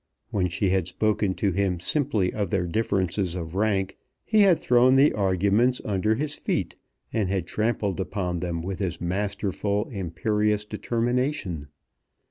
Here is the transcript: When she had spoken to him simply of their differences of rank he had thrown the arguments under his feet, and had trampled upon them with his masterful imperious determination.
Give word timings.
When 0.31 0.47
she 0.49 0.69
had 0.71 0.87
spoken 0.87 1.35
to 1.35 1.51
him 1.51 1.79
simply 1.79 2.33
of 2.33 2.49
their 2.49 2.65
differences 2.65 3.35
of 3.35 3.53
rank 3.53 3.97
he 4.25 4.41
had 4.41 4.57
thrown 4.57 4.95
the 4.95 5.13
arguments 5.13 5.79
under 5.85 6.15
his 6.15 6.33
feet, 6.33 6.75
and 7.13 7.29
had 7.29 7.45
trampled 7.45 7.99
upon 7.99 8.39
them 8.39 8.63
with 8.63 8.79
his 8.79 8.99
masterful 8.99 9.87
imperious 9.89 10.65
determination. 10.65 11.67